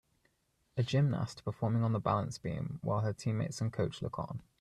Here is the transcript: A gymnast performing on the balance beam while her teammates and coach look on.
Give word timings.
A 0.77 0.81
gymnast 0.81 1.45
performing 1.45 1.83
on 1.83 1.91
the 1.91 1.99
balance 1.99 2.39
beam 2.39 2.79
while 2.81 3.01
her 3.01 3.13
teammates 3.13 3.61
and 3.61 3.71
coach 3.71 4.01
look 4.01 4.17
on. 4.17 4.41